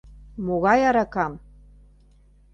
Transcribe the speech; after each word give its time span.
Могай 0.45 0.81
аракам? 0.89 1.33